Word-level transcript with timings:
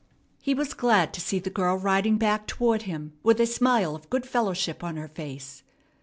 He 0.41 0.55
was 0.55 0.73
glad 0.73 1.13
to 1.13 1.21
see 1.21 1.37
the 1.37 1.51
girl 1.51 1.75
riding 1.75 2.17
back 2.17 2.47
toward 2.47 2.81
him 2.81 3.13
with 3.21 3.39
a 3.39 3.45
smile 3.45 3.95
of 3.95 4.09
good 4.09 4.25
fellowship 4.25 4.83
on 4.83 4.95
her 4.95 5.09
face. 5.09 5.61